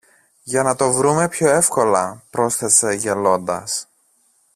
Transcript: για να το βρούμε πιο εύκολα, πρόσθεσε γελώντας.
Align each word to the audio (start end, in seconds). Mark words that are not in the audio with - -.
για 0.43 0.63
να 0.63 0.75
το 0.75 0.91
βρούμε 0.93 1.29
πιο 1.29 1.49
εύκολα, 1.49 2.23
πρόσθεσε 2.29 2.93
γελώντας. 2.93 3.87